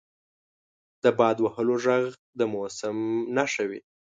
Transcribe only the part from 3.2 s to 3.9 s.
نښه وي.